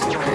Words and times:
Podcast. 0.00 0.33